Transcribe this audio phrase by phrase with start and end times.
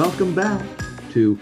[0.00, 0.64] welcome back
[1.10, 1.38] to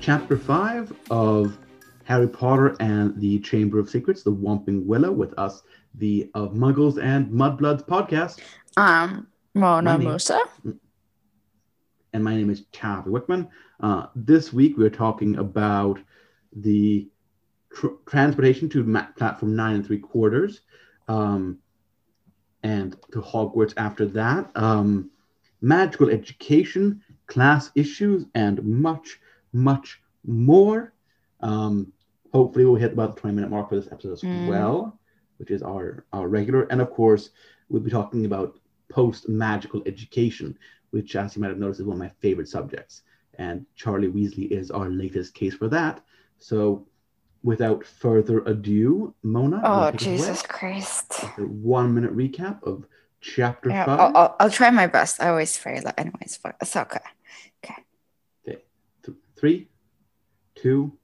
[0.00, 1.56] chapter five of
[2.02, 5.62] Harry Potter and the Chamber of Secrets, the Whomping Willow, with us,
[5.94, 8.40] the of Muggles and Mudbloods podcast.
[8.76, 10.40] Um, Mona My name- Musa.
[12.12, 13.48] and my name is Charlie Wickman.
[13.78, 16.00] Uh, this week we're talking about
[16.56, 17.08] the
[17.72, 20.62] tr- transportation to ma- platform nine and three quarters,
[21.06, 21.56] um,
[22.64, 25.08] and to Hogwarts after that, um,
[25.60, 29.20] magical education, class issues, and much,
[29.52, 30.92] much more.
[31.40, 31.92] Um,
[32.32, 34.46] hopefully, we'll hit about the twenty minute mark for this episode as Mm.
[34.46, 34.98] well,
[35.38, 37.30] which is our our regular, and of course,
[37.68, 38.58] we'll be talking about
[38.88, 40.58] post magical education
[40.90, 43.00] which, as you might have noticed, is one of my favorite subjects.
[43.38, 46.04] And Charlie Weasley is our latest case for that.
[46.38, 46.86] So,
[47.42, 50.16] without further ado, Mona, Oh, wanna take us away?
[50.18, 51.14] Jesus Christ.
[51.38, 52.86] One minute recap of
[53.22, 55.22] chapter Yeah, 5 I'll, I'll, I'll try my best.
[55.22, 56.98] I always fail anyways, but it's okay.
[57.64, 57.82] Okay.
[58.44, 59.68] Th- three,
[60.54, 60.98] two,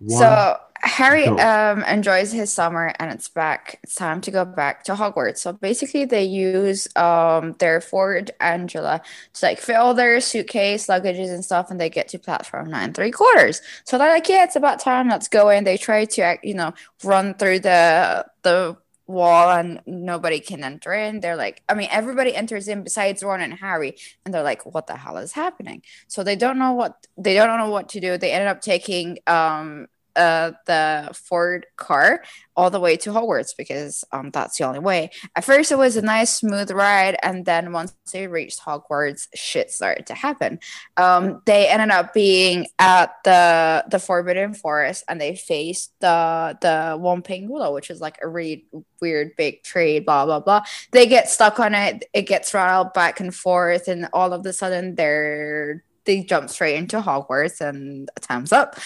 [0.00, 0.18] one.
[0.18, 1.36] So Harry go.
[1.36, 3.78] um enjoys his summer and it's back.
[3.82, 5.38] It's time to go back to Hogwarts.
[5.38, 9.02] So basically they use um their Ford Anglia
[9.34, 13.10] to like fill their suitcase, luggages and stuff, and they get to platform nine three
[13.10, 13.60] quarters.
[13.84, 15.64] So they're like, Yeah, it's about time, let's go in.
[15.64, 16.72] They try to you know,
[17.04, 18.78] run through the the
[19.10, 21.20] wall and nobody can enter in.
[21.20, 24.86] They're like, I mean, everybody enters in besides Ron and Harry, and they're like, what
[24.86, 25.82] the hell is happening?
[26.08, 28.16] So they don't know what they don't know what to do.
[28.16, 32.22] They ended up taking um uh the Ford car
[32.56, 35.10] all the way to Hogwarts because um that's the only way.
[35.36, 39.70] At first it was a nice smooth ride and then once they reached Hogwarts shit
[39.70, 40.58] started to happen.
[40.96, 46.98] Um they ended up being at the the Forbidden Forest and they faced the the
[46.98, 48.66] Whomping Willow which is like a really
[49.00, 50.62] weird big tree blah blah blah.
[50.92, 54.52] They get stuck on it, it gets rattled back and forth and all of a
[54.52, 58.76] sudden they're they jump straight into Hogwarts and time's up.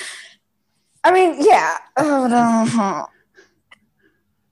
[1.05, 1.77] I mean, yeah.
[1.99, 3.07] Oh, no.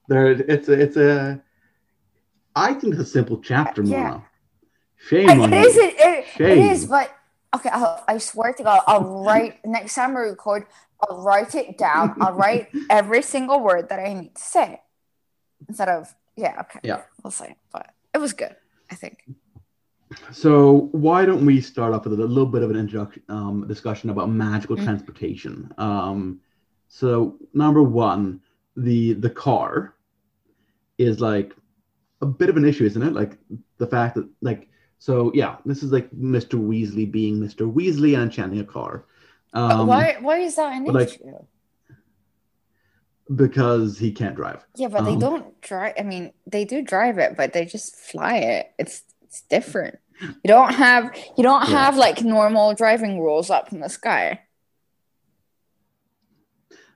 [0.08, 1.42] there, it's a, it's a.
[2.54, 4.02] I think it's a simple chapter, Yeah.
[4.02, 4.24] Mona.
[5.08, 5.66] Shame I- on it you.
[5.68, 5.76] is.
[5.76, 6.86] It, it, it is.
[6.86, 7.10] But
[7.56, 10.66] okay, I'll, I swear to God, I'll write next time we record.
[11.00, 12.14] I'll write it down.
[12.20, 14.80] I'll write every single word that I need to say
[15.68, 16.60] instead of yeah.
[16.60, 16.80] Okay.
[16.84, 17.02] Yeah.
[17.24, 18.54] We'll say, but it was good.
[18.90, 19.24] I think.
[20.32, 24.10] So why don't we start off with a little bit of an introduction um, discussion
[24.10, 24.84] about magical Mm.
[24.84, 25.72] transportation?
[25.78, 26.40] Um,
[26.88, 28.40] so number one,
[28.76, 29.94] the the car
[30.98, 31.54] is like
[32.20, 33.12] a bit of an issue, isn't it?
[33.12, 33.38] Like
[33.78, 34.68] the fact that like
[34.98, 36.54] so yeah, this is like Mr.
[36.58, 37.70] Weasley being Mr.
[37.70, 39.06] Weasley and enchanting a car.
[39.52, 40.16] Um, why?
[40.20, 41.44] Why is that an like, issue?
[43.34, 44.64] Because he can't drive.
[44.76, 45.94] Yeah, but they um, don't drive.
[45.98, 48.72] I mean, they do drive it, but they just fly it.
[48.78, 49.98] It's it's different.
[50.20, 51.84] You don't have you don't Yeah.
[51.84, 54.40] have like normal driving rules up in the sky.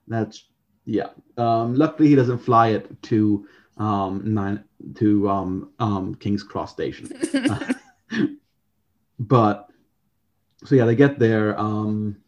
[0.07, 0.45] That's
[0.85, 1.09] yeah.
[1.39, 3.49] Um, luckily, he doesn't fly it to
[3.79, 4.65] um, nine
[4.97, 7.09] to um, um, King's Cross Station.
[9.19, 9.69] but
[10.65, 12.19] so yeah, they get there, um,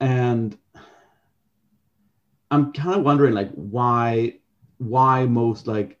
[0.00, 0.58] and
[2.50, 4.40] I'm kind of wondering like why
[4.78, 5.98] why most like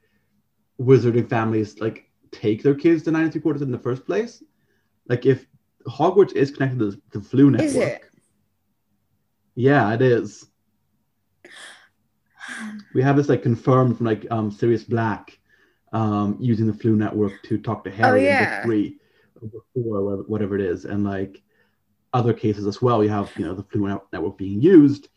[0.80, 2.03] wizarding families like
[2.34, 4.42] take their kids to nine and three quarters in the first place.
[5.08, 5.46] Like if
[5.86, 8.02] Hogwarts is connected to the Floo network, Is it?
[9.54, 10.46] yeah, it is.
[12.94, 15.38] We have this like confirmed from like um Sirius Black
[15.92, 18.56] um using the Floo network to talk to Harry Oh, yeah.
[18.56, 18.98] book three
[19.40, 21.42] or book four whatever- whatever it is, and like
[22.12, 23.02] other cases as well.
[23.02, 25.08] You have you know the Floo network being used.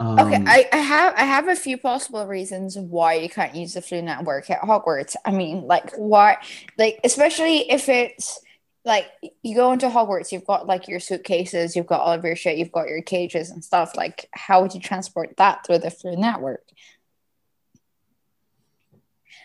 [0.00, 3.74] Um, Okay, I, I have I have a few possible reasons why you can't use
[3.74, 5.14] the Floo network at Hogwarts.
[5.26, 6.38] I mean, like why
[6.78, 8.40] like especially if it's
[8.86, 9.06] like
[9.42, 12.56] you go into Hogwarts, you've got like your suitcases, you've got all of your shit,
[12.56, 13.94] you've got your cages and stuff.
[13.94, 16.64] Like, how would you transport that through the Floo network?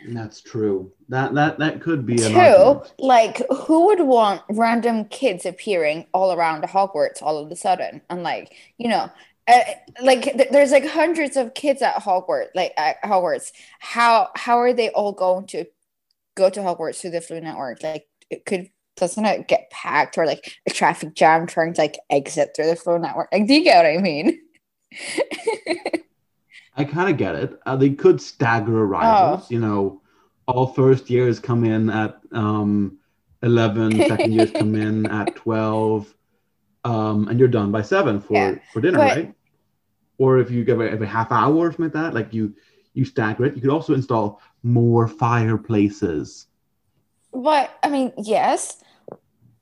[0.07, 0.91] that's true.
[1.09, 2.93] That that that could be an Two, argument.
[2.99, 8.01] like who would want random kids appearing all around Hogwarts all of a sudden?
[8.09, 9.09] And like, you know,
[9.47, 9.59] uh,
[10.01, 13.51] like th- there's like hundreds of kids at Hogwarts, like at Hogwarts.
[13.79, 15.65] How how are they all going to
[16.35, 17.83] go to Hogwarts through the Floo Network?
[17.83, 21.99] Like, it could doesn't it get packed or like a traffic jam trying to like
[22.09, 23.29] exit through the Floo Network?
[23.31, 24.39] Like, do you get what I mean?
[26.77, 27.59] I kind of get it.
[27.65, 29.49] Uh, they could stagger arrivals.
[29.49, 30.01] You know,
[30.47, 32.97] all first years come in at um,
[33.43, 36.14] 11, second years come in at 12,
[36.85, 39.33] um, and you're done by 7 for, Yeah, for dinner, but- right?
[40.17, 42.53] Or if you give every half hour or something like that, like you
[42.93, 43.55] you stagger it.
[43.55, 46.47] You could also install more fireplaces.
[47.33, 48.81] But I mean, yes,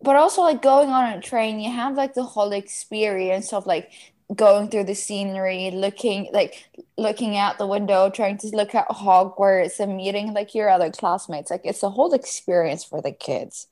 [0.03, 3.91] but also like going on a train, you have like the whole experience of like
[4.35, 9.79] going through the scenery, looking like looking out the window, trying to look at Hogwarts
[9.79, 11.49] and meeting like your other classmates.
[11.49, 13.67] Like it's a whole experience for the kids.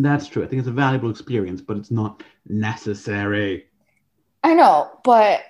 [0.00, 0.44] That's true.
[0.44, 3.66] I think it's a valuable experience, but it's not necessary.
[4.44, 5.40] I know, but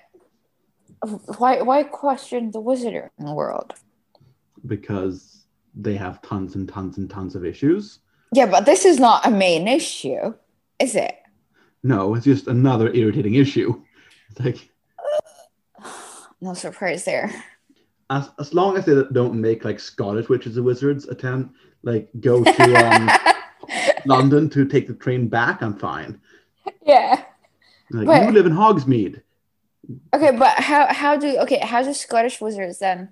[1.37, 3.75] why why question the wizard in the world?
[4.67, 7.99] Because they have tons and tons and tons of issues.
[8.33, 10.35] Yeah, but this is not a main issue,
[10.79, 11.15] is it?
[11.83, 13.83] No, it's just another irritating issue.
[14.31, 14.71] It's like
[16.41, 17.31] no surprise there.
[18.09, 21.51] As as long as they don't make like Scottish witches and wizards attend,
[21.83, 23.11] like go to um,
[24.09, 26.21] London to take the train back, I'm fine.
[26.83, 27.23] Yeah.
[27.91, 29.23] Like but, you live in Hogsmeade.
[30.15, 33.11] Okay, but how how do okay how do Scottish wizards then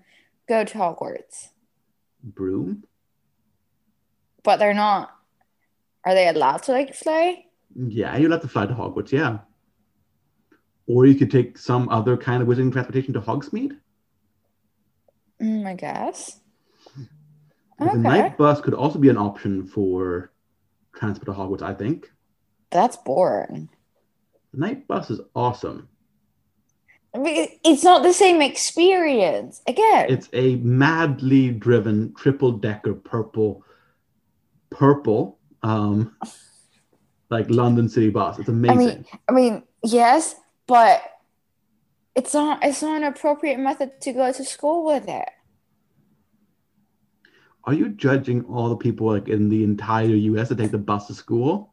[0.49, 1.49] go to Hogwarts?
[2.23, 2.85] Broom.
[4.43, 5.11] But they're not.
[6.05, 7.45] Are they allowed to like fly?
[7.75, 9.13] Yeah, you're allowed to fly to Hogwarts.
[9.13, 9.39] Yeah.
[10.87, 13.77] Or you could take some other kind of wizarding transportation to Hogsmeade.
[15.41, 16.41] Mm, I guess.
[17.81, 17.93] Okay.
[17.93, 20.31] The Knight bus could also be an option for
[20.97, 22.11] transport to Hogwarts, I think.
[22.71, 23.69] That's boring.
[24.53, 25.89] The Knight bus is awesome.
[27.15, 29.63] I mean, it's not the same experience.
[29.67, 33.65] Again, it's a madly driven triple decker purple,
[34.69, 36.15] purple, um,
[37.31, 38.39] like London City bus.
[38.39, 39.07] It's amazing.
[39.29, 40.35] I mean, I mean, yes,
[40.67, 41.03] but
[42.15, 42.63] it's not.
[42.63, 45.29] It's not an appropriate method to go to school with it.
[47.67, 50.49] Are you judging all the people like in the entire U.S.
[50.49, 51.73] that take the bus to school?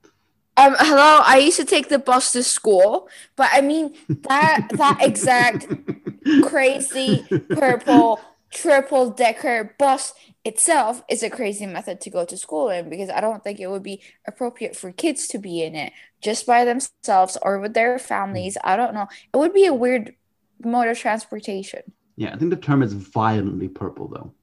[0.58, 1.22] Um, hello.
[1.24, 5.68] I used to take the bus to school, but I mean that that exact
[6.44, 8.20] crazy purple
[8.52, 10.14] triple decker bus
[10.46, 13.68] itself is a crazy method to go to school in because I don't think it
[13.68, 17.98] would be appropriate for kids to be in it just by themselves or with their
[17.98, 18.58] families.
[18.64, 19.08] I don't know.
[19.34, 20.16] It would be a weird
[20.64, 21.82] mode of transportation.
[22.16, 24.34] Yeah, I think the term is violently purple though.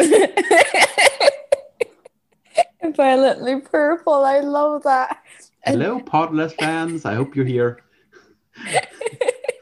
[2.96, 4.24] Violently purple.
[4.24, 5.22] I love that.
[5.64, 7.04] Hello, Potterless fans.
[7.04, 7.82] I hope you're here.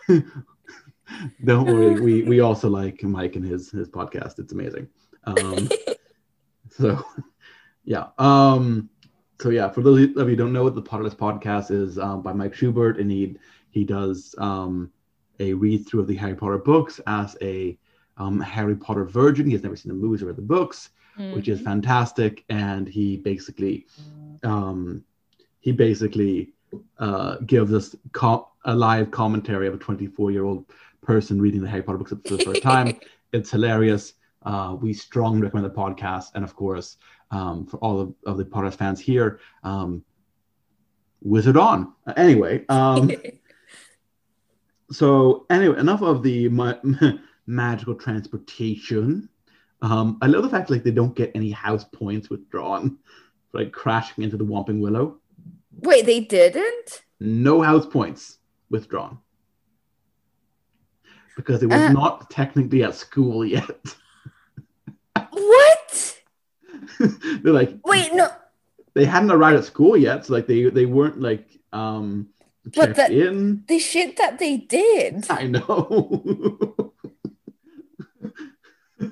[1.45, 2.01] Don't worry.
[2.01, 4.39] We we also like Mike and his his podcast.
[4.39, 4.89] It's amazing.
[5.25, 5.69] Um,
[6.71, 7.05] so
[7.85, 8.07] yeah.
[8.19, 8.89] Um,
[9.41, 12.33] so yeah, for those of you don't know, what the Potterless podcast is um, by
[12.33, 13.37] Mike Schubert, and he
[13.71, 14.91] he does um,
[15.41, 17.79] a read through of the Harry Potter books as a
[18.19, 19.47] um, Harry Potter virgin.
[19.47, 21.35] He has never seen the movies or read the books mm-hmm.
[21.35, 21.69] which is mm-hmm.
[21.69, 22.45] fantastic.
[22.49, 23.87] And he basically,
[24.43, 25.05] um,
[25.61, 26.53] he basically
[26.99, 30.67] uh, gives us co- a live commentary of a 24 year old
[31.03, 32.99] person reading the Harry Potter books for the first time.
[33.33, 34.15] it's hilarious.
[34.45, 36.97] Uh, we strongly recommend the podcast, and of course,
[37.33, 40.03] um, for all of, of the Potter fans here, um,
[41.23, 41.93] Wizard on.
[42.17, 43.11] Anyway, um,
[44.93, 46.77] so anyway, enough of the ma-
[47.49, 49.29] magical transportation.
[49.81, 52.99] Um, I love the fact like they don't get any house points withdrawn
[53.51, 55.19] for like crashing into the Whomping Willow.
[55.81, 57.03] Wait, they didn't?
[57.19, 58.39] No house points
[58.71, 59.19] withdrawn.
[61.37, 63.95] Because it was uh, not technically at school yet.
[65.31, 66.17] what?
[67.43, 68.29] They're like Wait, no.
[68.95, 72.29] They hadn't arrived at school yet, so like they they weren't like um
[72.75, 73.65] but the, in.
[73.69, 75.31] The shit that they did.
[75.31, 76.93] I know.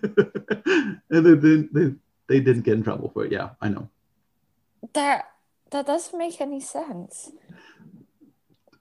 [1.11, 1.95] and they didn't they,
[2.29, 3.33] they didn't get in trouble for it.
[3.33, 3.89] Yeah, I know.
[4.93, 5.31] That
[5.71, 7.31] that doesn't make any sense.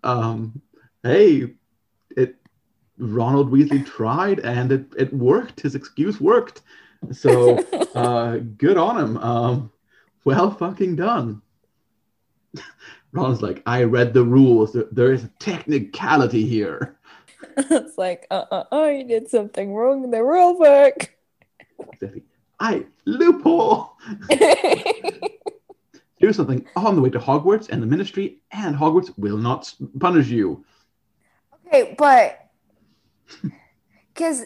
[0.04, 0.62] Um,
[1.04, 1.54] hey,
[2.16, 2.36] it
[2.98, 5.62] Ronald Weasley tried and it it worked.
[5.62, 6.62] His excuse worked.
[7.12, 7.58] So
[7.96, 9.18] uh, good on him.
[9.18, 9.72] Um,
[10.24, 11.42] well fucking done.
[13.12, 14.74] Ron's like, I read the rules.
[14.74, 16.98] There, there is a technicality here.
[17.58, 21.14] it's like, uh uh uh, you did something wrong in the rule book.
[21.94, 22.24] Exactly.
[22.60, 23.98] I loophole.
[26.18, 30.28] Here's something on the way to Hogwarts and the Ministry, and Hogwarts will not punish
[30.28, 30.64] you.
[31.68, 32.50] Okay, but
[34.14, 34.44] because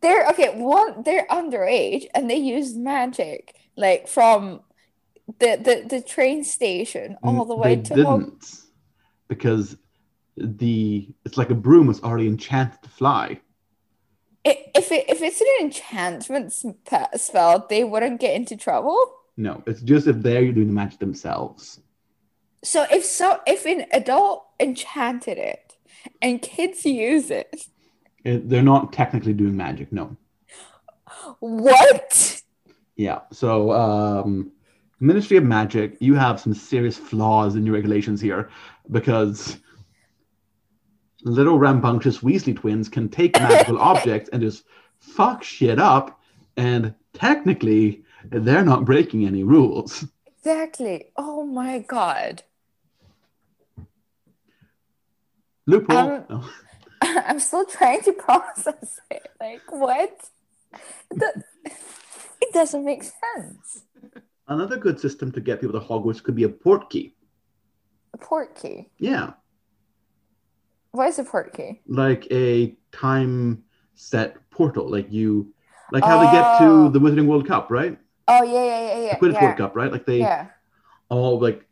[0.00, 0.58] they're okay.
[0.58, 4.60] One, they're underage, and they use magic, like from
[5.38, 8.44] the the, the train station all the way they to didn't, Hog-
[9.28, 9.76] because
[10.36, 13.40] the it's like a broom was already enchanted to fly
[14.46, 16.52] if it, if it's an enchantment
[17.16, 18.98] spell, they wouldn't get into trouble.
[19.36, 21.80] No, it's just if they're doing the magic themselves.
[22.62, 25.76] So if so, if an adult enchanted it
[26.22, 27.66] and kids use it,
[28.24, 29.92] it they're not technically doing magic.
[29.92, 30.16] No.
[31.40, 32.42] What?
[32.96, 33.20] Yeah.
[33.32, 34.52] So, um,
[34.98, 38.50] Ministry of Magic, you have some serious flaws in your regulations here
[38.90, 39.58] because
[41.22, 44.64] little rambunctious Weasley twins can take magical objects and just
[44.98, 46.18] fuck shit up,
[46.56, 50.04] and technically, they're not breaking any rules.
[50.38, 51.12] Exactly.
[51.16, 52.42] Oh my god.
[55.66, 55.96] Loophole.
[55.96, 56.52] Um, Oh.
[57.02, 59.28] I'm still trying to process it.
[59.38, 60.28] Like what?
[61.10, 61.44] It,
[62.40, 63.82] it doesn't make sense.
[64.48, 67.14] Another good system to get people to Hogwarts could be a port key.
[68.14, 68.88] A port key.
[68.98, 69.32] Yeah,
[70.92, 71.80] Why is a port key?
[71.86, 75.52] like a time set portal, like you,
[75.92, 76.86] like how they get Oh.
[76.86, 77.98] to the Wizarding World Cup, right?
[78.28, 79.18] Oh yeah, yeah, yeah, yeah.
[79.18, 79.44] The Quidditch yeah.
[79.44, 79.92] World Cup, right?
[79.92, 80.46] Like they Yeah.
[81.10, 81.66] all like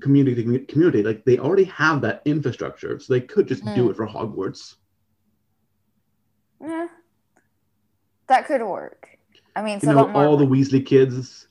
[0.00, 3.90] community community, like they already have that infrastructure, so they could just do Mm.
[3.90, 4.76] it for Hogwarts.
[6.60, 6.88] Yeah.
[8.28, 9.08] That could work.
[9.56, 11.47] I mean, You know, all the Weasley kids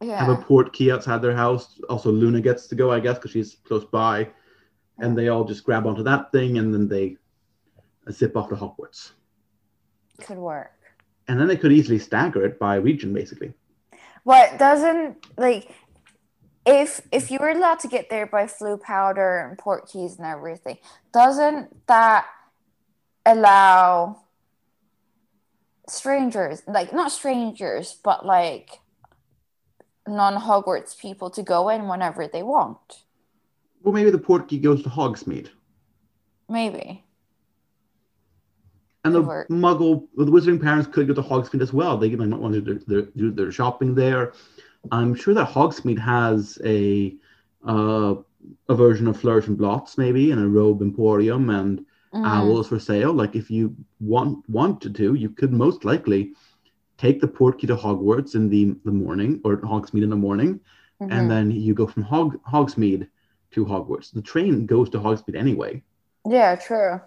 [0.00, 0.24] yeah.
[0.24, 1.80] have a port key outside their house.
[1.88, 4.28] Also, Luna gets to go, I guess, because she's close by,
[4.98, 7.16] and they all just grab onto that thing, and then they
[8.06, 9.12] uh, zip off to Hogwarts.
[10.20, 10.72] could work.
[11.28, 13.52] And then they could easily stagger it by region, basically.
[14.22, 15.70] What doesn't like
[16.66, 20.26] if if you were allowed to get there by Floo powder and port keys and
[20.26, 20.78] everything,
[21.12, 22.26] doesn't that
[23.24, 24.22] allow
[25.88, 28.80] strangers, like not strangers, but like
[30.06, 33.02] non Hogwarts people to go in whenever they want?
[33.82, 35.50] Well, maybe the port key goes to Hogsmeade.
[36.48, 37.04] Maybe.
[39.04, 39.22] And the.
[39.22, 41.96] Muggle, the Wizarding parents could go to Hogsmeade as well.
[41.96, 44.32] They might want to do their, do their shopping there.
[44.90, 47.14] I'm sure that Hogsmeade has a
[47.66, 48.16] uh,
[48.68, 51.84] a version of Flourish and Blotts, maybe, and a Robe Emporium and
[52.14, 52.24] Mhm.
[52.24, 53.12] owls for sale.
[53.12, 56.34] Like if you want wanted to, do you could most likely
[56.98, 60.60] take the port key to Hogwarts in the the morning or Hogsmeade in the morning,
[61.00, 61.12] Mhm.
[61.12, 63.08] and then you go from Hog Hogsmeade
[63.52, 64.12] to Hogwarts.
[64.12, 65.82] The train goes to Hogsmeade anyway.
[66.28, 67.00] yeah, true.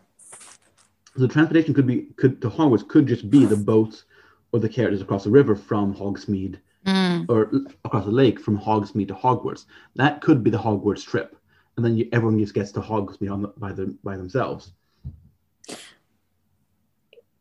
[1.15, 4.05] the transportation could be could to Hogwarts could just be the boats
[4.51, 7.25] or the carriages across the river from Hogsmeade Mm.
[7.27, 7.51] or
[7.83, 9.65] across the lake from Hogsmeade to Hogwarts.
[9.95, 11.35] That could be the Hogwarts trip,
[11.75, 14.71] and then you, everyone just gets to Hogsmeade on the, by the, by themselves.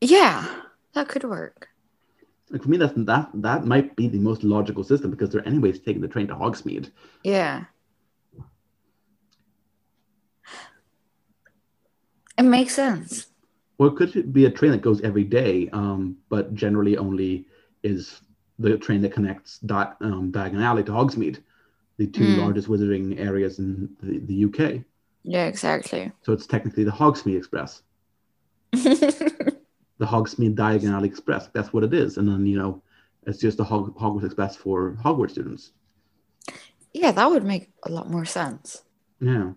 [0.01, 0.47] Yeah,
[0.95, 1.68] that could work.
[2.51, 5.81] Like for me, that's that that might be the most logical system because they're anyways
[5.81, 6.91] taking the train to Hogsmeade.
[7.23, 7.65] Yeah.
[12.39, 13.27] It makes sense.
[13.79, 17.47] Or it could be a train that goes every day, um, but generally only
[17.83, 18.21] is
[18.59, 21.39] the train that connects Di- um, Diagon Alley to Hogsmeade,
[21.97, 22.39] the two Mm.
[22.39, 24.83] largest wizarding areas in the, the UK.
[25.23, 26.11] Yeah, exactly.
[26.23, 27.83] So it's technically the Hogsmeade Express,
[29.99, 31.49] the Hogsmeade Diagon Alley Express.
[31.53, 32.17] That's what it is.
[32.17, 32.83] And then, you know,
[33.27, 35.73] it's just the Hog- Hogwarts Express for Hogwarts students.
[36.95, 38.83] yeah, that would make a lot more sense.
[39.21, 39.53] Yeah.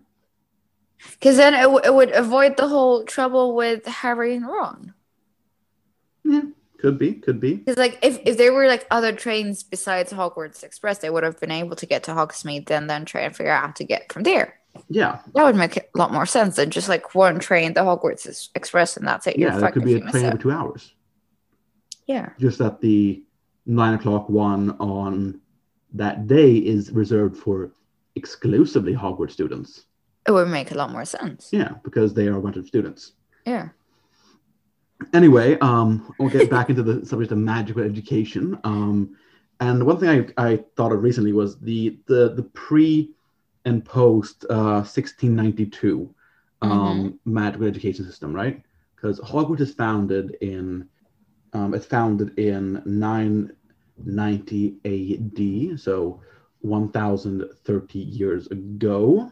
[1.12, 4.94] Because then it, w- it would avoid the whole trouble with Harry and Ron.
[6.24, 6.42] Yeah.
[6.78, 7.14] Could be.
[7.14, 7.54] Could be.
[7.54, 11.38] Because like if, if there were like other trains besides Hogwarts Express, they would have
[11.40, 14.12] been able to get to Hogsmeade and then try and figure out how to get
[14.12, 14.58] from there.
[14.88, 15.20] Yeah.
[15.34, 18.50] That would make a lot more sense than just like one train, the Hogwarts Ex-
[18.54, 19.38] Express, and that's it.
[19.38, 19.58] Yeah.
[19.58, 20.94] That could be a train every two hours.
[22.06, 22.30] Yeah.
[22.38, 23.22] Just that the
[23.66, 25.40] nine o'clock one on
[25.94, 27.72] that day is reserved for
[28.16, 29.84] exclusively Hogwarts students.
[30.26, 31.48] It would make a lot more sense.
[31.52, 31.72] Yeah.
[31.84, 33.12] Because they are a bunch of students.
[33.46, 33.68] Yeah.
[35.12, 38.58] anyway, um, we'll get back into the subject of magical education.
[38.64, 39.16] Um,
[39.60, 43.10] and one thing I, I thought of recently was the the the pre
[43.64, 46.14] and post uh, 1692
[46.62, 48.62] um, magical education system, right?
[48.96, 50.88] Because Hogwarts is founded in
[51.52, 56.20] um, it's founded in 990 AD, so
[56.60, 59.30] 1,030 years ago,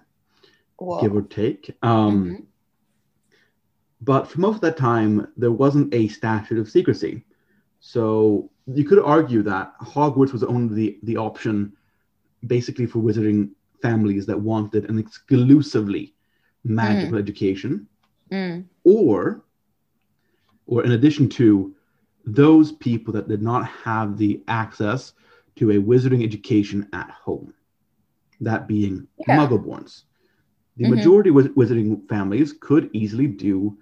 [0.79, 1.01] Whoa.
[1.01, 1.77] give or take.
[1.83, 2.47] Um, Mhm.
[4.01, 7.25] but for most of that time there wasn't a statute of secrecy
[7.81, 11.73] so you could argue that hogwarts was only the, the option
[12.47, 13.51] basically for wizarding
[13.83, 16.15] families that wanted an exclusively
[16.65, 17.87] magical education
[18.31, 18.65] Mm.
[18.85, 19.43] or
[20.67, 21.75] or in addition to
[22.25, 25.15] those people that did not have the access
[25.57, 27.53] to a wizarding education at home
[28.41, 29.37] that being Yeah.
[29.39, 30.05] muggleborns
[30.77, 30.91] the Mhm.
[30.91, 33.77] majority of wizarding families could easily do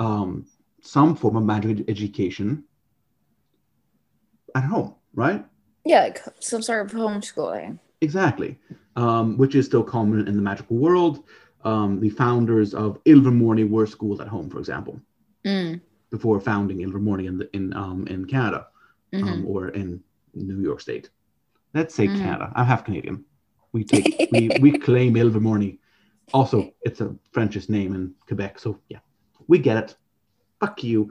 [0.00, 0.44] um,
[0.80, 2.64] some form of magic ed- education
[4.54, 5.46] at home right
[5.84, 7.78] Yeah, like some sort of homeschooling.
[8.04, 8.58] Exactly,
[8.96, 11.24] um, which is still common in the magical world.
[11.64, 15.00] Um, the founders of Ilvermorny were schooled at home, for example,
[15.46, 15.80] Mm.
[16.10, 18.60] before founding Ilvermorny in the, in um, in Canada
[19.14, 20.02] um, or in
[20.34, 21.06] New York State.
[21.72, 22.18] Let's say Mhm.
[22.22, 22.52] Canada.
[22.56, 23.24] I'm half Canadian.
[23.72, 25.78] We take we we claim Ilvermorny.
[26.32, 26.56] Also,
[26.86, 29.00] it's a French's name in Quebec, so yeah,
[29.50, 29.90] we get it.
[30.60, 31.10] Fuck you.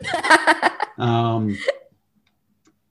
[0.98, 1.56] Um,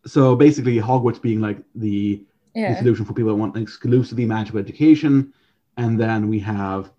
[0.06, 2.24] so basically, Hogwarts being like the,
[2.66, 5.34] the solution for people that want an exclusively magical education,
[5.78, 6.92] and then we have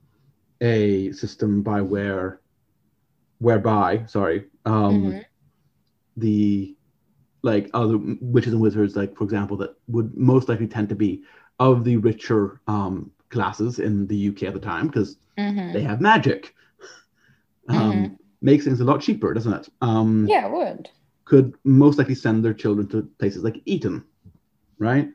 [0.61, 2.41] a system by where,
[3.39, 5.25] whereby, sorry, um, Mhm.
[6.17, 6.77] the
[7.43, 11.23] like other witches and wizards, like for example, that would most likely tend to be
[11.61, 15.73] of the richer um, classes in the UK at the time because Mhm.
[15.73, 16.55] they have magic.
[17.69, 18.19] Um, Mhm.
[18.41, 19.69] Makes things a lot cheaper, doesn't it?
[19.81, 20.91] Um, Yeah, it would.
[21.25, 24.05] could most likely send their children to places like Eton,
[24.79, 25.11] right?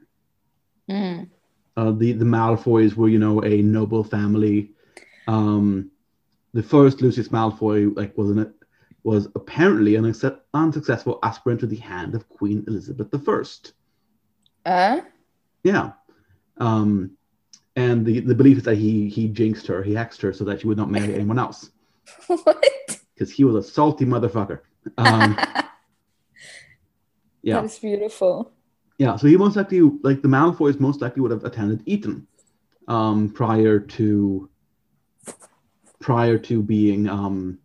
[0.90, 1.30] Mhm.
[1.76, 4.72] Uh, the the Malfoys were, you know, a noble family.
[5.28, 5.92] Um,
[6.54, 8.54] the first Lucius Malfoy, like, was an
[9.04, 13.14] was apparently an unsuc- unsuccessful aspirant to the hand of Queen Elizabeth
[14.66, 14.66] I.
[14.66, 15.02] Uh?
[15.64, 15.92] Yeah,
[16.58, 17.18] um,
[17.76, 20.62] and the the belief is that he he jinxed her, he hexed her, so that
[20.62, 21.72] she would not marry anyone else
[22.28, 22.64] what?
[23.14, 24.60] because he was a salty motherfucker.
[24.98, 25.38] Um,
[27.42, 27.56] yeah.
[27.56, 28.52] That is beautiful.
[29.04, 32.26] Yeah, so he most likely, like the Malfoys, most likely would have attended Eton
[32.88, 34.50] um, prior to
[36.00, 37.60] prior to being um,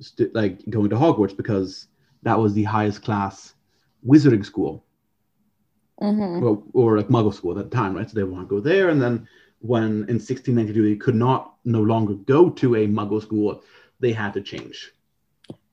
[0.00, 1.86] st- like going to Hogwarts because
[2.24, 3.54] that was the highest class
[4.04, 4.84] wizarding school
[6.00, 8.10] hmm or, or like Muggle school at the time, right?
[8.10, 9.28] So they want to go there, and then
[9.60, 13.62] when in 1692 they could not no longer go to a Muggle school,
[14.00, 14.90] they had to change.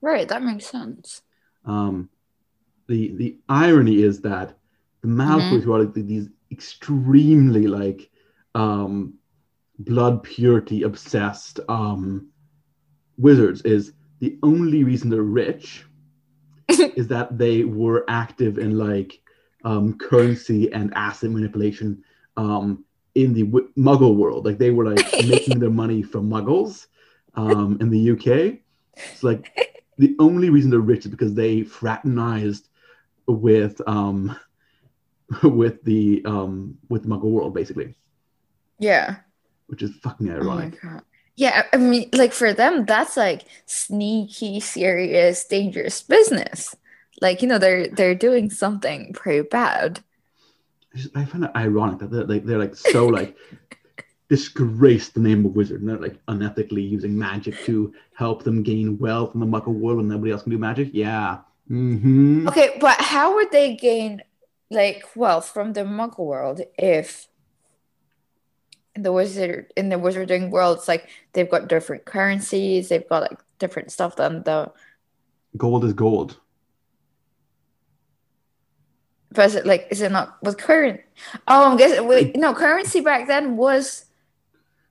[0.02, 1.24] Right, that makes sense.
[1.66, 2.08] Um,
[2.88, 4.60] the the irony is that
[5.06, 5.64] the Malfoys, Mhm.
[5.64, 8.10] who are like these extremely like
[8.56, 9.14] um,
[9.80, 12.28] blood purity obsessed um,
[13.18, 15.86] wizards, is the only reason they're rich
[16.70, 19.22] is that they were active in like
[19.64, 22.04] um, currency and asset manipulation
[22.38, 22.84] um,
[23.16, 24.46] in the w- Muggle world.
[24.46, 26.88] Like they were like making their money from Muggles
[27.36, 28.60] um, in the UK.
[29.12, 29.52] It's like
[29.98, 32.70] the only reason they're rich is because they fraternized
[33.28, 34.36] with um
[35.44, 37.96] with the um with the Muggle world basically,
[38.80, 39.18] Yeah.
[39.68, 40.82] which is fucking Oh ironic.
[40.82, 41.02] god.
[41.38, 46.74] Yeah, I mean, like for them, that's like sneaky, serious, dangerous business.
[47.22, 50.00] Like, you know, they're they're doing something pretty bad.
[50.96, 53.36] I, I find it ironic that they're like they're like so like
[54.30, 58.98] disgrace the name of wizard and they're like unethically using magic to help them gain
[58.98, 60.90] wealth in the Muggle world when nobody else can do magic.
[60.94, 61.40] Yeah.
[61.70, 62.48] Mm-hmm.
[62.48, 64.22] Okay, but how would they gain
[64.72, 67.28] like wealth from the Muggle world if
[68.96, 73.22] in the wizard in the wizarding world it's like they've got different currencies, they've got
[73.24, 74.72] like different stuff than the
[75.58, 76.38] Gold is gold.
[79.32, 81.02] but is it like is it not with current
[81.48, 84.06] oh I'm guessing wait no currency back then was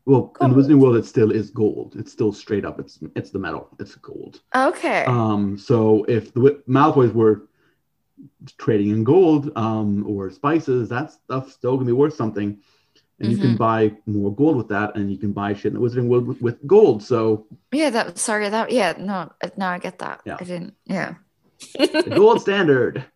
[0.06, 1.94] Well, in the Wizarding world, it still is gold.
[1.96, 2.78] It's still straight up.
[2.78, 3.68] It's it's the metal.
[3.80, 4.42] It's gold.
[4.54, 5.04] okay.
[5.06, 7.48] Um, so if the Malfoys were
[8.58, 12.58] trading in gold um, or spices, that stuff's still gonna be worth something,
[13.20, 15.80] and you can buy more gold with that, and you can buy shit in the
[15.80, 17.02] Wizarding world with, with gold.
[17.02, 20.20] So Yeah, that sorry that yeah, no, uh, now I get that.
[20.24, 20.36] Yeah.
[20.40, 21.14] I didn't yeah.
[21.74, 23.04] the gold standard.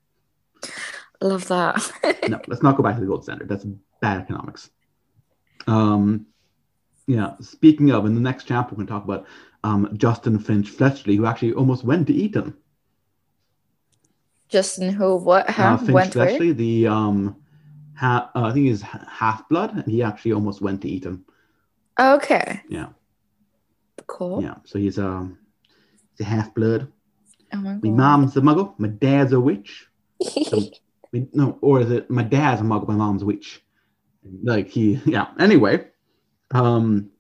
[1.21, 1.91] Love that.
[2.29, 3.49] No, let's not go back to the gold standard.
[3.49, 3.67] That's
[4.01, 4.71] bad economics.
[5.67, 6.27] Um,
[7.07, 7.35] yeah.
[7.41, 9.27] Speaking of, in the next chapter, we're going to talk about
[9.65, 12.55] um, Justin Finch Fletchley, who actually almost went to Eton.
[14.49, 16.27] Justin who what uh, how Finch went where?
[16.29, 17.37] Fletchley, the um,
[17.95, 21.25] ha- uh, I think he's half blood, and he actually almost went to Eton.
[22.01, 22.63] Okay.
[22.69, 22.89] Yeah,
[24.07, 24.43] Cool.
[24.43, 24.55] yeah.
[24.65, 25.39] So he's um,
[26.17, 26.91] he's a half blood.
[27.53, 28.75] Oh my My mom's a muggle.
[28.79, 29.87] My dad's a witch.
[30.23, 30.63] So,
[31.33, 32.89] no, or is it my dad's a muggle?
[32.89, 33.63] My mom's a witch.
[34.43, 35.29] Like he, yeah.
[35.39, 35.87] Anyway,
[36.53, 37.11] um,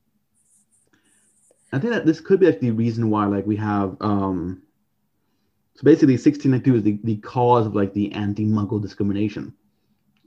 [1.73, 4.63] I think that this could be like the reason why like we have um.
[5.79, 9.55] So basically, 1692 is the, the cause of like the anti-muggle discrimination.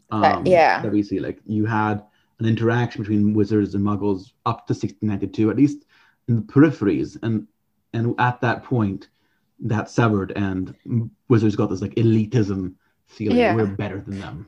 [0.09, 0.81] Um, Uh, yeah.
[0.81, 2.01] That we see, like you had
[2.39, 5.83] an interaction between wizards and muggles up to 1692, at least
[6.29, 7.47] in the peripheries, and
[7.91, 9.09] and at that point,
[9.59, 10.73] that severed, and
[11.27, 12.75] wizards got this like elitism
[13.07, 13.37] feeling.
[13.39, 13.53] Yeah.
[13.53, 14.47] We're better than them.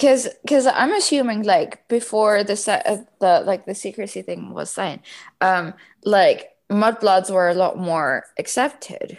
[0.00, 4.70] Cause, cause I'm assuming like before the se- uh, the like the secrecy thing was
[4.70, 5.00] signed,
[5.42, 5.74] um,
[6.06, 9.18] like mudbloods were a lot more accepted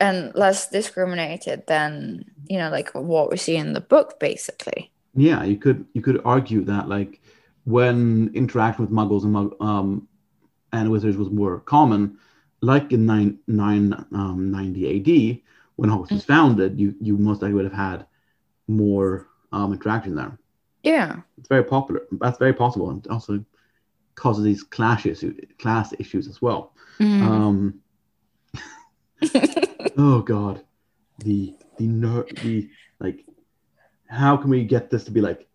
[0.00, 4.90] and less discriminated than you know like what we see in the book basically.
[5.14, 7.20] Yeah, you could you could argue that like
[7.64, 10.08] when interaction with muggles and um
[10.72, 12.18] and wizards was more common,
[12.60, 15.40] like in nine nine um, 90 AD,
[15.76, 18.06] when Hogwarts was founded, you you most likely would have had
[18.68, 20.38] more um, interaction there.
[20.82, 21.20] Yeah.
[21.38, 22.02] It's very popular.
[22.12, 23.44] That's very possible, and also
[24.14, 26.74] causes these clash issues, class issues as well.
[26.98, 27.22] Mhm.
[27.22, 27.74] Um,
[29.96, 30.62] oh God,
[31.18, 33.24] the the ner- the like,
[34.08, 35.46] how can we get this to be like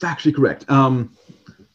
[0.00, 0.68] factually correct?
[0.70, 1.16] Um,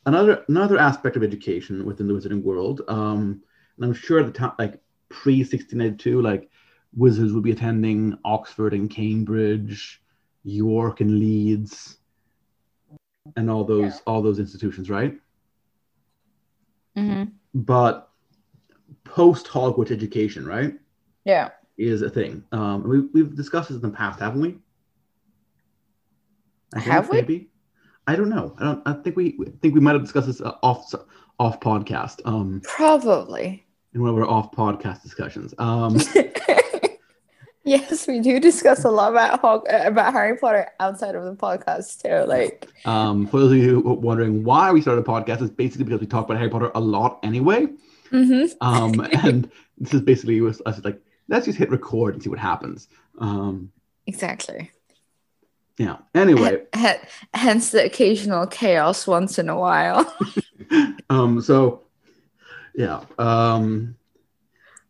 [0.05, 3.41] another another aspect of education within the wizarding world, um,
[3.77, 4.79] and I'm sure at the time, like
[5.09, 6.49] pre 1682, like
[6.95, 10.01] wizards would be attending Oxford and Cambridge,
[10.43, 11.97] York and Leeds,
[13.35, 13.99] and all those Yeah.
[14.07, 15.17] all those institutions, right?
[16.97, 17.31] Mm-hmm.
[17.53, 18.09] But
[19.03, 20.73] post Hogwarts education, right?
[21.27, 21.49] Yeah.
[21.77, 22.43] is a thing.
[22.53, 24.57] Um, we, we've discussed this in the past, haven't we?
[26.73, 27.17] I think Have we?
[27.17, 27.49] Maybe.
[28.07, 28.55] I don't know.
[28.57, 28.81] I don't.
[28.85, 30.93] I think we I think we might have discussed this uh, off
[31.37, 32.21] off podcast.
[32.25, 33.65] Um, Probably.
[33.93, 35.53] in one of our off podcast discussions.
[35.57, 35.97] Um,
[37.65, 42.25] yes, we do discuss a lot about about Harry Potter outside of the podcast too.
[42.25, 45.99] Like, um, for those of you wondering why we started a podcast, it's basically because
[45.99, 47.67] we talk about Harry Potter a lot anyway.
[48.11, 48.49] mhm.
[48.61, 52.39] Um, and this is basically was us like let's just hit record and see what
[52.39, 52.87] happens.
[53.19, 53.71] Um,
[54.05, 54.71] exactly.
[55.77, 55.97] yeah.
[56.15, 56.97] Anyway, H-
[57.33, 60.11] hence the occasional chaos once in a while.
[61.09, 61.83] um so
[62.75, 63.95] yeah um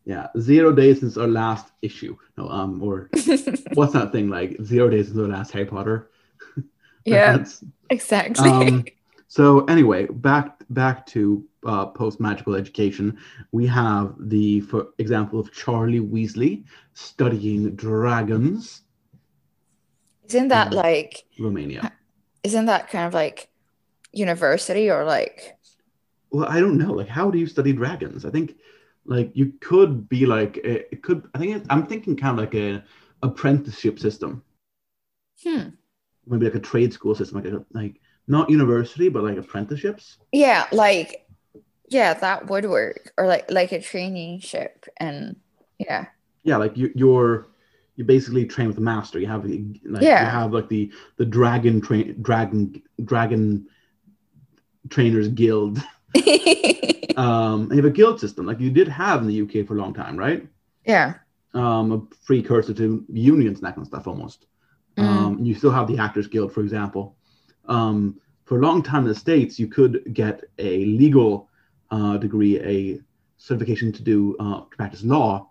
[0.05, 3.09] yeah zero days since our last issue no um or
[3.73, 6.09] what's that thing like zero days since our last harry potter
[7.05, 7.43] yeah,
[7.89, 8.49] exactly.
[8.49, 8.85] um
[9.27, 13.17] so anyway back back to uh, post magical education
[13.51, 18.81] we have the for example of charlie weasley studying dragons
[20.27, 21.23] isn't that like?
[21.39, 21.91] romania
[22.43, 23.49] Isn't that kind of like
[24.11, 25.57] university or like?
[26.31, 26.91] Well, I don't know.
[26.93, 28.25] Like, how do you study dragons?
[28.25, 28.55] I think,
[29.05, 31.27] like, you could be like, a- it could.
[31.33, 32.83] I think I'm thinking kind of like a
[33.23, 34.43] apprenticeship system,
[35.43, 35.69] Hmm.
[36.25, 40.17] maybe like a trade school system, like a, like not university, but like apprenticeships.
[40.31, 41.26] Yeah, like
[41.87, 43.11] yeah, that would work.
[43.17, 45.35] Or like like a traineeship and
[45.77, 46.07] yeah.
[46.43, 47.47] Yeah, like you, you're
[47.95, 49.19] you basically train with a master.
[49.19, 50.23] You have the- like Yeah.
[50.23, 53.67] you have like the the dragon train dragon dragon
[54.89, 55.81] trainers guild.
[57.17, 59.73] Um, and you have a guild system like you did have in the UK for
[59.73, 60.47] a long time, right?
[60.85, 61.15] yeah.
[61.55, 64.45] um, a precursor to unions and that kind of stuff almost.
[64.97, 67.15] Um, you still have the Actors Guild, for example.
[67.67, 71.49] Um, for a long time in the States, you could get a legal
[71.91, 72.99] uh, degree, a
[73.37, 75.49] certification to do uh, to practice law,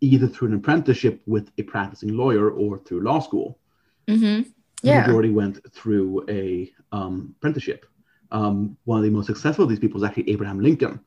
[0.00, 3.58] either through an apprenticeship with a practicing lawyer or through law school.
[4.08, 4.42] Mm-hmm.
[4.82, 5.00] The Yeah.
[5.06, 7.86] majority went through a um, apprenticeship.
[8.32, 11.00] Um, one of the most successful of these people was actually Abraham Lincoln.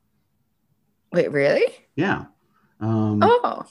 [1.11, 1.65] Wait, really?
[1.95, 2.25] Yeah.
[2.79, 3.65] Um, Oh.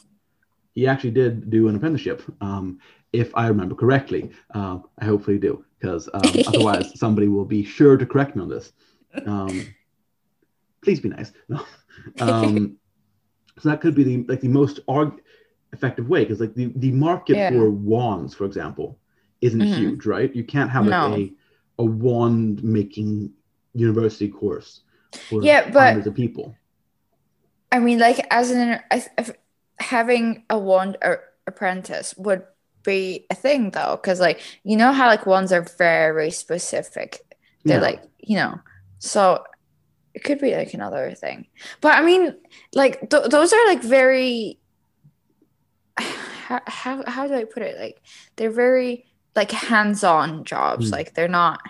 [0.75, 2.79] he actually did do an apprenticeship, um,
[3.13, 4.31] if I remember correctly.
[4.55, 8.49] Uh, I hopefully do, because um, otherwise somebody will be sure to correct me on
[8.49, 8.73] this.
[10.85, 11.33] Please be nice.
[11.49, 11.65] No.
[12.21, 12.77] Um,
[13.59, 15.21] so that could be the like the most arg-
[15.73, 17.51] effective way, because like the, the market Yeah.
[17.51, 18.99] for wands, for example,
[19.41, 19.77] isn't Mhm.
[19.77, 20.35] huge, right?
[20.35, 21.17] You can't have like No.
[21.17, 21.33] a
[21.81, 23.33] a wand making
[23.75, 24.83] university course
[25.29, 26.55] for Yeah, but- hundreds of people.
[27.73, 29.33] I mean, like as an if-
[29.81, 30.97] having a wand
[31.49, 32.45] apprentice would
[32.85, 37.11] be a thing though, because like you know how like wands are very specific.
[37.65, 37.83] They're Yeah.
[37.91, 38.61] like you know,
[38.99, 39.43] so
[40.15, 41.47] it could be like another thing.
[41.81, 42.35] But I mean,
[42.75, 44.59] like th- those are like very.
[45.97, 47.79] How, how how do I put it?
[47.79, 48.03] Like
[48.37, 50.89] they're very like hands-on jobs.
[50.91, 50.93] Mm.
[50.93, 51.61] Like they're not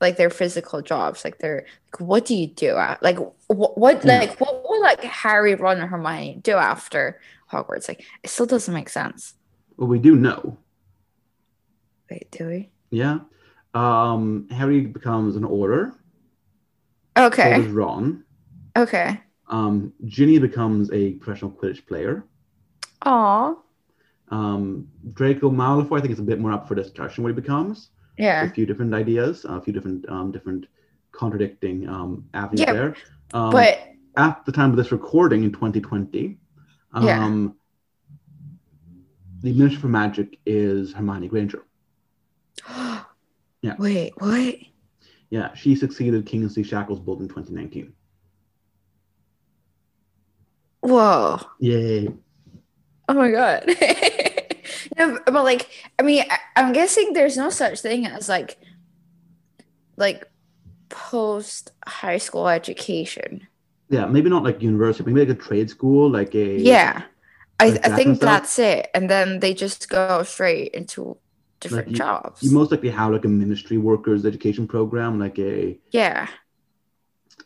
[0.00, 1.24] like they're physical jobs.
[1.24, 2.76] Like they're like what do you do?
[2.76, 4.18] At, like what what Yeah.
[4.20, 7.88] like what will like Harry, Ron, and Hermione do after Hogwarts?
[7.88, 9.34] Like it still doesn't make sense.
[9.76, 10.58] Well, we do know
[12.10, 12.70] Wait, do we?
[12.90, 13.20] Yeah.
[13.72, 15.94] Um, Harry becomes an Auror.
[17.16, 17.56] So Okay.
[17.62, 18.24] does Ron.
[18.76, 19.20] Okay.
[19.48, 22.24] Um, Ginny becomes a professional Quidditch player.
[23.02, 23.54] Aw.
[24.30, 27.90] Um, Draco Malfoy, I think it's a bit more up for discussion what he becomes.
[28.18, 28.42] Yeah.
[28.44, 30.66] A few different ideas, a few different um, different
[31.12, 32.96] contradicting um, avenues Yeah, there.
[33.32, 33.78] Um, But
[34.16, 36.38] at the time of this recording in 2020,
[36.92, 37.48] um, Yeah.
[39.42, 41.62] the Minister for Magic is Hermione Granger.
[43.62, 43.76] Yeah.
[43.78, 44.56] wait, what?
[45.30, 47.92] Yeah, she succeeded Kingsley Shacklesbolt in 2019.
[50.80, 51.40] Whoa.
[51.60, 52.08] Yay.
[53.08, 53.64] Oh my god.
[54.98, 58.58] no, but like, I mean, I, I'm guessing there's no such thing as like,
[59.96, 60.28] like,
[60.88, 63.46] post high school education.
[63.88, 67.02] Yeah, maybe not like university, maybe like a trade school, like a Yeah.
[67.60, 68.90] I, I think that's it.
[68.94, 71.16] And then they just go straight into
[71.60, 72.42] different you- jobs.
[72.42, 76.28] You most likely have like a ministry workers education program, like a yeah.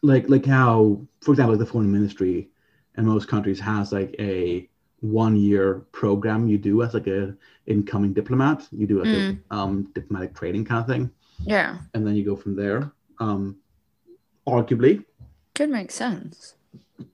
[0.02, 2.48] like like how, for example, like the foreign ministry
[2.96, 4.68] in most countries has like a
[5.00, 7.34] one year program you do as like a
[7.66, 8.66] incoming diplomat.
[8.72, 9.38] You do like Mm.
[9.50, 11.10] a um, diplomatic training kind of thing,
[11.44, 11.78] Yeah.
[11.94, 12.90] and then you go from there.
[13.20, 13.56] Um,
[14.46, 15.04] arguably,
[15.54, 16.54] Could make sense.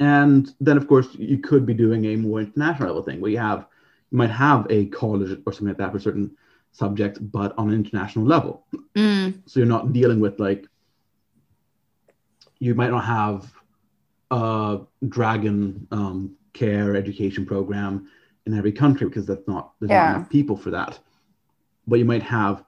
[0.00, 3.38] and then of course you could be doing a more international level thing where you
[3.38, 3.66] have
[4.10, 6.30] you might have a college or something like that for certain
[6.74, 8.66] subjects, but on an international level.
[8.96, 9.40] Mm.
[9.46, 10.66] so you're not dealing with like
[12.60, 13.52] you might not have
[14.30, 18.08] a dragon um, care education program
[18.46, 20.04] in every country because that's not there's Yeah.
[20.04, 20.98] not enough people for that
[21.88, 22.64] but you might have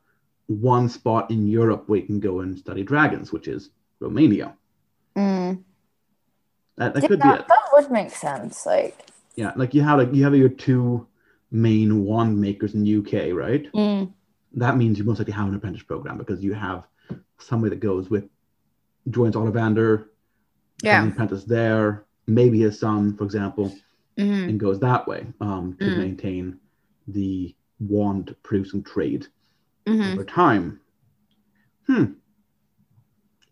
[0.49, 4.55] one spot in europe where you can go and study dragons which is romania
[5.17, 5.63] Mm.
[6.77, 8.67] that, that Yeah, could be that, it that would make sense.
[8.67, 8.97] Like,
[9.37, 11.07] yeah like you have like you have your two
[11.51, 14.13] main wand makers in uk right mm.
[14.53, 16.85] that means you most likely have an apprentice program because you have
[17.39, 18.25] somebody that goes with
[19.11, 20.07] joins Ollivander,
[20.83, 21.03] Yeah.
[21.03, 23.73] an apprentice there, maybe his son, for example,
[24.19, 24.49] Mhm.
[24.49, 25.97] and goes that way um, to Mm.
[25.99, 26.59] maintain
[27.07, 29.29] the wand producing trade
[29.87, 30.15] Mhm.
[30.15, 30.81] over time.
[31.87, 32.05] Hmm.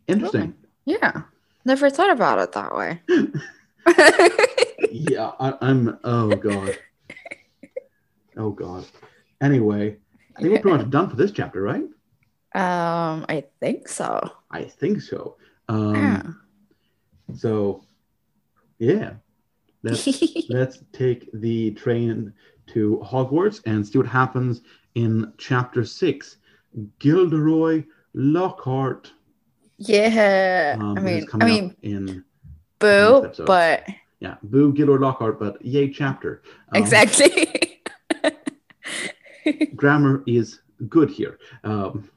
[0.09, 0.55] Interesting.
[0.87, 1.23] Yeah.
[1.65, 3.01] Never thought about it that way.
[4.91, 5.99] Yeah, I, I'm.
[6.05, 6.79] Oh god.
[8.37, 8.85] Oh god.
[9.40, 9.97] Anyway,
[10.37, 11.85] I think we're pretty much done for this chapter, right?
[12.55, 14.31] um, I think so.
[14.51, 15.37] I think so.
[15.68, 16.23] Um, Yeah.
[17.37, 17.85] So,
[18.79, 19.14] yeah,
[19.83, 20.07] let's
[20.51, 22.33] let's take the train
[22.68, 24.61] to Hogwarts and see what happens
[24.94, 26.37] in chapter six.
[26.99, 29.12] Gilderoy Lockhart.
[29.79, 30.77] yeah.
[30.79, 32.25] Um, I mean, I mean, in
[32.79, 33.88] boo, but
[34.20, 36.42] yeah, boo Gilderoy Lockhart, but yay chapter.
[36.73, 37.70] Um, exactly.
[39.77, 41.39] Grammar is good here.
[41.63, 42.11] Um,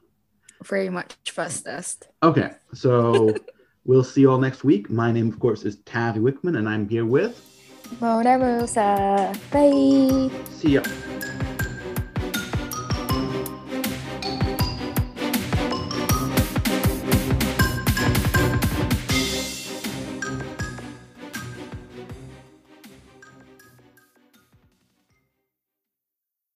[0.63, 2.07] Very much fastest.
[2.23, 3.33] okay, so
[3.85, 4.89] we'll see you all next week.
[4.89, 7.43] My name, of course, is Tavi Wickman, and I'm here with.
[8.01, 9.33] Mona Rosa.
[9.51, 10.29] Bye.
[10.51, 10.83] See ya.